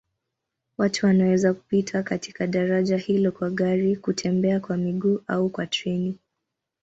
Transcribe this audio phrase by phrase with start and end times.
[0.77, 6.19] Watu wanaweza kupita katika daraja hilo kwa gari, kutembea kwa miguu au kwa treni.